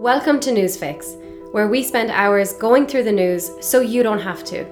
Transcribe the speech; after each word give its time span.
Welcome 0.00 0.40
to 0.40 0.50
Newsfix, 0.50 1.52
where 1.52 1.68
we 1.68 1.82
spend 1.82 2.10
hours 2.10 2.54
going 2.54 2.86
through 2.86 3.02
the 3.02 3.12
news 3.12 3.50
so 3.60 3.82
you 3.82 4.02
don't 4.02 4.18
have 4.18 4.42
to. 4.44 4.64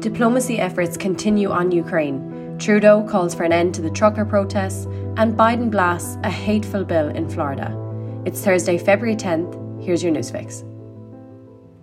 Diplomacy 0.00 0.58
efforts 0.58 0.96
continue 0.96 1.50
on 1.50 1.70
Ukraine. 1.70 2.56
Trudeau 2.58 3.06
calls 3.06 3.34
for 3.34 3.44
an 3.44 3.52
end 3.52 3.74
to 3.74 3.82
the 3.82 3.90
trucker 3.90 4.24
protests, 4.24 4.86
and 5.18 5.36
Biden 5.36 5.70
blasts 5.70 6.16
a 6.24 6.30
hateful 6.30 6.86
bill 6.86 7.10
in 7.10 7.28
Florida. 7.28 7.76
It's 8.24 8.42
Thursday, 8.42 8.78
February 8.78 9.14
10th. 9.14 9.84
Here's 9.84 10.02
your 10.02 10.14
Newsfix. 10.14 10.64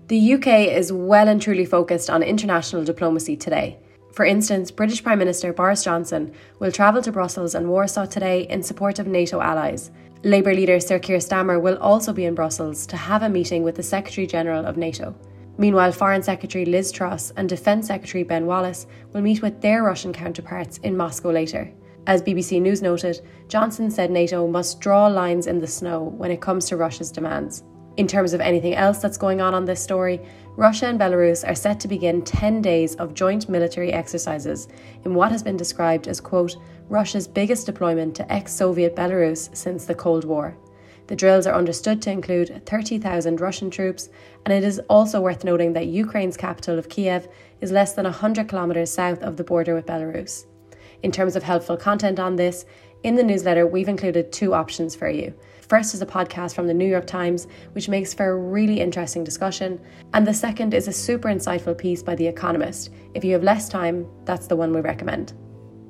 The 0.07 0.33
UK 0.33 0.75
is 0.75 0.91
well 0.91 1.27
and 1.27 1.39
truly 1.39 1.65
focused 1.65 2.09
on 2.09 2.23
international 2.23 2.83
diplomacy 2.83 3.37
today. 3.37 3.77
For 4.13 4.25
instance, 4.25 4.71
British 4.71 5.03
Prime 5.03 5.19
Minister 5.19 5.53
Boris 5.53 5.83
Johnson 5.83 6.33
will 6.57 6.71
travel 6.71 7.03
to 7.03 7.11
Brussels 7.11 7.53
and 7.53 7.69
Warsaw 7.69 8.07
today 8.07 8.47
in 8.47 8.63
support 8.63 8.97
of 8.97 9.05
NATO 9.05 9.41
allies. 9.41 9.91
Labour 10.25 10.55
leader 10.55 10.79
Sir 10.79 10.97
Keir 10.97 11.19
Starmer 11.19 11.61
will 11.61 11.77
also 11.77 12.11
be 12.11 12.25
in 12.25 12.33
Brussels 12.33 12.87
to 12.87 12.97
have 12.97 13.21
a 13.21 13.29
meeting 13.29 13.61
with 13.61 13.75
the 13.75 13.83
Secretary 13.83 14.25
General 14.25 14.65
of 14.65 14.75
NATO. 14.75 15.13
Meanwhile, 15.59 15.91
Foreign 15.91 16.23
Secretary 16.23 16.65
Liz 16.65 16.91
Truss 16.91 17.31
and 17.37 17.47
Defence 17.47 17.85
Secretary 17.85 18.23
Ben 18.23 18.47
Wallace 18.47 18.87
will 19.13 19.21
meet 19.21 19.43
with 19.43 19.61
their 19.61 19.83
Russian 19.83 20.11
counterparts 20.11 20.79
in 20.79 20.97
Moscow 20.97 21.29
later. 21.29 21.71
As 22.07 22.23
BBC 22.23 22.59
News 22.59 22.81
noted, 22.81 23.21
Johnson 23.49 23.91
said 23.91 24.09
NATO 24.09 24.47
must 24.47 24.81
draw 24.81 25.05
lines 25.05 25.45
in 25.45 25.59
the 25.59 25.67
snow 25.67 26.05
when 26.17 26.31
it 26.31 26.41
comes 26.41 26.67
to 26.69 26.75
Russia's 26.75 27.11
demands. 27.11 27.63
In 27.97 28.07
terms 28.07 28.33
of 28.33 28.41
anything 28.41 28.75
else 28.75 28.97
that's 28.97 29.17
going 29.17 29.39
on 29.39 29.53
on 29.53 29.63
this 29.63 29.81
story, 29.81 30.19
Russia 30.57 30.87
and 30.87 30.99
Belarus 30.99 31.47
are 31.47 31.55
set 31.55 31.79
to 31.79 31.87
begin 31.87 32.21
10 32.21 32.61
days 32.61 32.95
of 32.95 33.13
joint 33.13 33.47
military 33.47 33.93
exercises 33.93 34.67
in 35.05 35.13
what 35.13 35.31
has 35.31 35.41
been 35.41 35.55
described 35.55 36.09
as, 36.09 36.19
quote, 36.19 36.57
Russia's 36.89 37.25
biggest 37.25 37.65
deployment 37.65 38.13
to 38.15 38.29
ex 38.29 38.53
Soviet 38.53 38.97
Belarus 38.97 39.55
since 39.55 39.85
the 39.85 39.95
Cold 39.95 40.25
War. 40.25 40.57
The 41.07 41.15
drills 41.15 41.47
are 41.47 41.55
understood 41.55 42.01
to 42.01 42.11
include 42.11 42.65
30,000 42.65 43.39
Russian 43.39 43.69
troops, 43.69 44.09
and 44.43 44.53
it 44.53 44.65
is 44.65 44.79
also 44.89 45.21
worth 45.21 45.45
noting 45.45 45.71
that 45.73 45.87
Ukraine's 45.87 46.35
capital 46.35 46.77
of 46.77 46.89
Kiev 46.89 47.29
is 47.61 47.71
less 47.71 47.93
than 47.93 48.03
100 48.03 48.49
kilometres 48.49 48.91
south 48.91 49.21
of 49.23 49.37
the 49.37 49.43
border 49.45 49.73
with 49.73 49.85
Belarus. 49.85 50.47
In 51.01 51.11
terms 51.11 51.35
of 51.35 51.43
helpful 51.43 51.77
content 51.77 52.19
on 52.19 52.35
this, 52.35 52.65
in 53.05 53.13
the 53.13 53.23
newsletter, 53.23 53.67
we've 53.67 53.87
included 53.87 54.31
two 54.31 54.55
options 54.55 54.95
for 54.95 55.07
you. 55.07 55.31
First 55.69 55.93
is 55.93 56.01
a 56.01 56.07
podcast 56.07 56.55
from 56.55 56.65
the 56.65 56.73
New 56.73 56.87
York 56.87 57.05
Times, 57.05 57.45
which 57.73 57.87
makes 57.87 58.15
for 58.15 58.29
a 58.29 58.35
really 58.35 58.81
interesting 58.81 59.23
discussion, 59.23 59.79
and 60.15 60.25
the 60.25 60.33
second 60.33 60.73
is 60.73 60.87
a 60.87 60.91
super 60.91 61.29
insightful 61.29 61.77
piece 61.77 62.01
by 62.01 62.15
The 62.15 62.25
Economist. 62.25 62.89
If 63.13 63.23
you 63.23 63.33
have 63.33 63.43
less 63.43 63.69
time, 63.69 64.07
that's 64.25 64.47
the 64.47 64.55
one 64.55 64.73
we 64.73 64.81
recommend. 64.81 65.33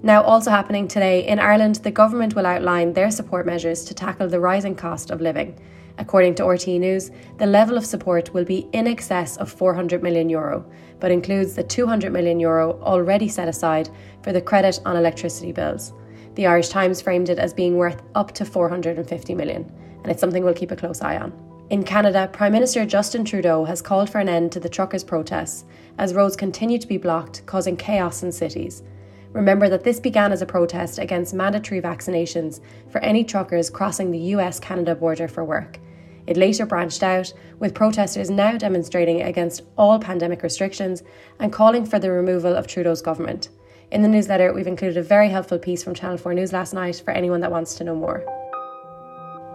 Now, 0.03 0.23
also 0.23 0.51
happening 0.51 0.89
today, 0.89 1.25
in 1.25 1.39
Ireland, 1.39 1.75
the 1.75 1.89
government 1.89 2.35
will 2.35 2.45
outline 2.45 2.91
their 2.91 3.09
support 3.09 3.45
measures 3.45 3.85
to 3.85 3.93
tackle 3.93 4.27
the 4.27 4.41
rising 4.41 4.75
cost 4.75 5.09
of 5.09 5.21
living. 5.21 5.57
According 5.97 6.35
to 6.35 6.43
RTÉ 6.43 6.81
News, 6.81 7.11
the 7.37 7.45
level 7.45 7.77
of 7.77 7.85
support 7.85 8.33
will 8.33 8.43
be 8.43 8.67
in 8.73 8.87
excess 8.87 9.37
of 9.37 9.49
400 9.49 10.03
million 10.03 10.27
euro, 10.27 10.69
but 10.99 11.11
includes 11.11 11.55
the 11.55 11.63
200 11.63 12.11
million 12.11 12.41
euro 12.41 12.77
already 12.81 13.29
set 13.29 13.47
aside 13.47 13.89
for 14.21 14.33
the 14.33 14.41
credit 14.41 14.81
on 14.83 14.97
electricity 14.97 15.53
bills. 15.53 15.93
The 16.35 16.47
Irish 16.47 16.67
Times 16.67 17.01
framed 17.01 17.29
it 17.29 17.39
as 17.39 17.53
being 17.53 17.77
worth 17.77 18.01
up 18.13 18.33
to 18.33 18.43
450 18.43 19.35
million, 19.35 19.71
and 20.03 20.11
it's 20.11 20.19
something 20.19 20.43
we'll 20.43 20.53
keep 20.53 20.71
a 20.71 20.75
close 20.75 21.01
eye 21.01 21.17
on. 21.17 21.31
In 21.69 21.83
Canada, 21.83 22.29
Prime 22.31 22.51
Minister 22.51 22.85
Justin 22.85 23.23
Trudeau 23.23 23.63
has 23.63 23.81
called 23.81 24.09
for 24.09 24.19
an 24.19 24.27
end 24.27 24.51
to 24.51 24.59
the 24.59 24.67
truckers' 24.67 25.03
protests 25.03 25.63
as 25.97 26.13
roads 26.13 26.35
continue 26.35 26.77
to 26.77 26.87
be 26.87 26.97
blocked, 26.97 27.45
causing 27.45 27.77
chaos 27.77 28.21
in 28.21 28.33
cities. 28.33 28.83
Remember 29.31 29.69
that 29.69 29.85
this 29.85 30.01
began 30.01 30.33
as 30.33 30.41
a 30.41 30.45
protest 30.45 30.99
against 30.99 31.33
mandatory 31.33 31.81
vaccinations 31.81 32.59
for 32.89 32.99
any 32.99 33.23
truckers 33.23 33.69
crossing 33.69 34.11
the 34.11 34.35
US 34.35 34.59
Canada 34.59 34.93
border 34.93 35.29
for 35.29 35.45
work. 35.45 35.79
It 36.27 36.35
later 36.35 36.65
branched 36.65 37.01
out, 37.01 37.33
with 37.59 37.73
protesters 37.73 38.29
now 38.29 38.57
demonstrating 38.57 39.21
against 39.21 39.63
all 39.77 39.99
pandemic 39.99 40.43
restrictions 40.43 41.01
and 41.39 41.53
calling 41.53 41.85
for 41.85 41.97
the 41.97 42.11
removal 42.11 42.55
of 42.55 42.67
Trudeau's 42.67 43.01
government. 43.01 43.47
In 43.91 44.01
the 44.01 44.07
newsletter, 44.07 44.51
we've 44.51 44.67
included 44.67 44.97
a 44.97 45.03
very 45.03 45.29
helpful 45.29 45.59
piece 45.59 45.83
from 45.83 45.93
Channel 45.93 46.17
4 46.17 46.33
News 46.33 46.51
last 46.51 46.73
night 46.73 47.01
for 47.05 47.11
anyone 47.11 47.39
that 47.41 47.51
wants 47.51 47.75
to 47.75 47.83
know 47.83 47.95
more. 47.95 48.23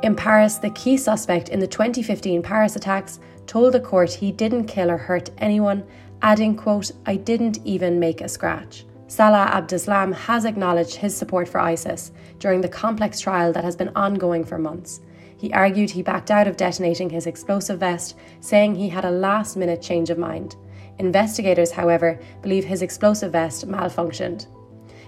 In 0.03 0.15
Paris, 0.15 0.57
the 0.57 0.71
key 0.71 0.97
suspect 0.97 1.49
in 1.49 1.59
the 1.59 1.67
2015 1.67 2.41
Paris 2.41 2.77
attacks 2.77 3.19
told 3.47 3.75
the 3.75 3.81
court 3.81 4.13
he 4.13 4.31
didn't 4.31 4.67
kill 4.67 4.91
or 4.91 4.97
hurt 4.97 5.31
anyone, 5.39 5.85
adding, 6.23 6.57
quote, 6.57 6.93
I 7.07 7.17
didn't 7.17 7.59
even 7.65 7.99
make 7.99 8.21
a 8.21 8.29
scratch. 8.29 8.87
Salah 9.09 9.51
Abdeslam 9.53 10.15
has 10.15 10.45
acknowledged 10.45 10.95
his 10.95 11.17
support 11.17 11.49
for 11.49 11.59
ISIS 11.59 12.13
during 12.39 12.61
the 12.61 12.69
complex 12.69 13.19
trial 13.19 13.53
that 13.53 13.65
has 13.65 13.75
been 13.75 13.91
ongoing 13.97 14.45
for 14.45 14.57
months. 14.57 15.01
He 15.37 15.53
argued 15.53 15.91
he 15.91 16.03
backed 16.03 16.31
out 16.31 16.47
of 16.47 16.57
detonating 16.57 17.11
his 17.11 17.27
explosive 17.27 17.81
vest, 17.81 18.17
saying 18.41 18.77
he 18.77 18.91
had 18.91 19.05
a 19.05 19.11
last 19.11 19.57
minute 19.57 19.83
change 19.83 20.09
of 20.11 20.19
mind. 20.19 20.55
Investigators, 21.01 21.71
however, 21.71 22.21
believe 22.43 22.67
his 22.67 22.83
explosive 22.83 23.33
vest 23.33 23.67
malfunctioned. 23.67 24.47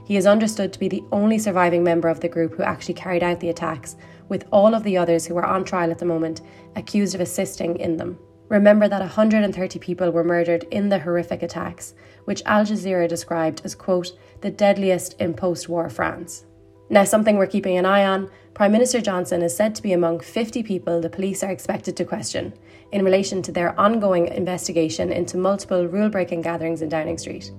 He 0.06 0.16
is 0.16 0.26
understood 0.26 0.72
to 0.72 0.78
be 0.78 0.88
the 0.88 1.04
only 1.12 1.38
surviving 1.38 1.84
member 1.84 2.08
of 2.08 2.20
the 2.20 2.30
group 2.30 2.54
who 2.54 2.62
actually 2.62 2.94
carried 2.94 3.22
out 3.22 3.40
the 3.40 3.50
attacks, 3.50 3.96
with 4.30 4.46
all 4.50 4.74
of 4.74 4.84
the 4.84 4.96
others 4.96 5.26
who 5.26 5.36
are 5.36 5.44
on 5.44 5.64
trial 5.64 5.90
at 5.90 5.98
the 5.98 6.06
moment 6.06 6.40
accused 6.76 7.14
of 7.14 7.20
assisting 7.20 7.76
in 7.76 7.98
them. 7.98 8.18
Remember 8.48 8.88
that 8.88 9.00
130 9.00 9.78
people 9.80 10.10
were 10.10 10.24
murdered 10.24 10.64
in 10.70 10.88
the 10.88 10.98
horrific 10.98 11.42
attacks, 11.42 11.92
which 12.24 12.42
Al 12.46 12.64
Jazeera 12.64 13.06
described 13.06 13.60
as, 13.62 13.74
quote, 13.74 14.12
the 14.40 14.50
deadliest 14.50 15.20
in 15.20 15.34
post 15.34 15.68
war 15.68 15.90
France. 15.90 16.46
Now, 16.92 17.04
something 17.04 17.38
we're 17.38 17.46
keeping 17.46 17.78
an 17.78 17.86
eye 17.86 18.04
on 18.04 18.30
Prime 18.52 18.70
Minister 18.70 19.00
Johnson 19.00 19.40
is 19.40 19.56
said 19.56 19.74
to 19.74 19.82
be 19.82 19.94
among 19.94 20.20
50 20.20 20.62
people 20.62 21.00
the 21.00 21.08
police 21.08 21.42
are 21.42 21.50
expected 21.50 21.96
to 21.96 22.04
question 22.04 22.52
in 22.92 23.02
relation 23.02 23.40
to 23.40 23.50
their 23.50 23.80
ongoing 23.80 24.28
investigation 24.28 25.10
into 25.10 25.38
multiple 25.38 25.88
rule 25.88 26.10
breaking 26.10 26.42
gatherings 26.42 26.82
in 26.82 26.90
Downing 26.90 27.16
Street. 27.16 27.50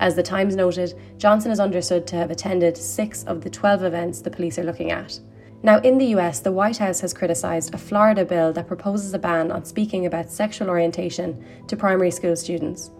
As 0.00 0.16
the 0.16 0.24
Times 0.24 0.56
noted, 0.56 0.98
Johnson 1.18 1.52
is 1.52 1.60
understood 1.60 2.04
to 2.08 2.16
have 2.16 2.32
attended 2.32 2.76
six 2.76 3.22
of 3.22 3.42
the 3.42 3.48
12 3.48 3.84
events 3.84 4.22
the 4.22 4.30
police 4.32 4.58
are 4.58 4.64
looking 4.64 4.90
at. 4.90 5.20
Now, 5.62 5.78
in 5.82 5.96
the 5.96 6.06
US, 6.16 6.40
the 6.40 6.50
White 6.50 6.78
House 6.78 6.98
has 6.98 7.14
criticised 7.14 7.72
a 7.72 7.78
Florida 7.78 8.24
bill 8.24 8.52
that 8.54 8.66
proposes 8.66 9.14
a 9.14 9.20
ban 9.20 9.52
on 9.52 9.64
speaking 9.64 10.06
about 10.06 10.32
sexual 10.32 10.68
orientation 10.68 11.44
to 11.68 11.76
primary 11.76 12.10
school 12.10 12.34
students. 12.34 12.90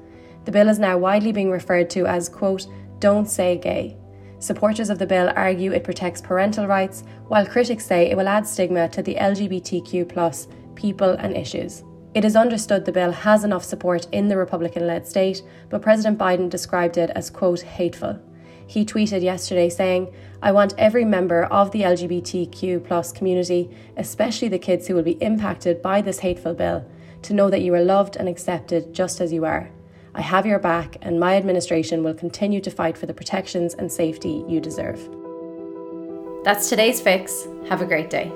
The 0.44 0.52
bill 0.52 0.68
is 0.68 0.78
now 0.78 0.98
widely 0.98 1.32
being 1.32 1.50
referred 1.50 1.90
to 1.90 2.06
as, 2.06 2.28
quote, 2.28 2.68
don't 3.00 3.28
say 3.28 3.58
gay. 3.58 3.96
Supporters 4.40 4.88
of 4.88 4.98
the 4.98 5.06
bill 5.06 5.30
argue 5.36 5.70
it 5.70 5.84
protects 5.84 6.22
parental 6.22 6.66
rights, 6.66 7.04
while 7.28 7.44
critics 7.44 7.84
say 7.84 8.10
it 8.10 8.16
will 8.16 8.26
add 8.26 8.46
stigma 8.46 8.88
to 8.88 9.02
the 9.02 9.16
LGBTQ 9.16 10.48
people 10.74 11.10
and 11.10 11.36
issues. 11.36 11.84
It 12.14 12.24
is 12.24 12.36
understood 12.36 12.86
the 12.86 12.90
bill 12.90 13.12
has 13.12 13.44
enough 13.44 13.62
support 13.62 14.06
in 14.12 14.28
the 14.28 14.38
Republican 14.38 14.86
led 14.86 15.06
state, 15.06 15.42
but 15.68 15.82
President 15.82 16.18
Biden 16.18 16.48
described 16.48 16.96
it 16.96 17.10
as, 17.10 17.28
quote, 17.28 17.60
hateful. 17.60 18.18
He 18.66 18.86
tweeted 18.86 19.20
yesterday 19.22 19.68
saying, 19.68 20.10
I 20.40 20.52
want 20.52 20.74
every 20.78 21.04
member 21.04 21.44
of 21.44 21.70
the 21.70 21.82
LGBTQ 21.82 23.14
community, 23.14 23.68
especially 23.98 24.48
the 24.48 24.58
kids 24.58 24.86
who 24.86 24.94
will 24.94 25.02
be 25.02 25.22
impacted 25.22 25.82
by 25.82 26.00
this 26.00 26.20
hateful 26.20 26.54
bill, 26.54 26.88
to 27.22 27.34
know 27.34 27.50
that 27.50 27.60
you 27.60 27.74
are 27.74 27.84
loved 27.84 28.16
and 28.16 28.26
accepted 28.26 28.94
just 28.94 29.20
as 29.20 29.34
you 29.34 29.44
are. 29.44 29.70
I 30.14 30.22
have 30.22 30.46
your 30.46 30.58
back, 30.58 30.96
and 31.02 31.20
my 31.20 31.36
administration 31.36 32.02
will 32.02 32.14
continue 32.14 32.60
to 32.60 32.70
fight 32.70 32.98
for 32.98 33.06
the 33.06 33.14
protections 33.14 33.74
and 33.74 33.90
safety 33.90 34.44
you 34.48 34.60
deserve. 34.60 34.98
That's 36.44 36.68
today's 36.68 37.00
fix. 37.00 37.46
Have 37.68 37.82
a 37.82 37.86
great 37.86 38.10
day. 38.10 38.32